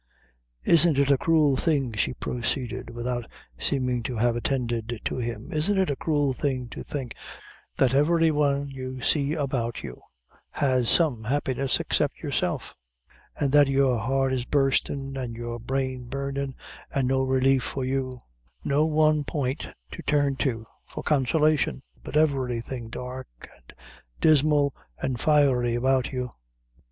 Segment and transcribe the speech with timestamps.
[0.63, 3.27] "Isn't it a cruel thing," she proceeded, without
[3.59, 7.13] seeming to have attended to him; "isn't it a cruel thing to think
[7.77, 10.01] that every one you see about you
[10.53, 12.73] has some happiness except yourself;
[13.39, 16.55] an' that your heart is burstin', an' your brain burnin',
[16.91, 18.23] an' no relief for you;
[18.63, 23.73] no one point to turn to, for consolation but everything dark and
[24.19, 26.31] dismal, and fiery about you?"